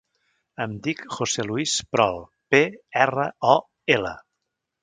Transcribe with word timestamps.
Em 0.63 0.71
dic 0.87 1.03
José 1.17 1.45
luis 1.49 1.75
Prol: 1.97 2.19
pe, 2.55 2.63
erra, 3.05 3.29
o, 3.55 3.55
ela. 3.99 4.19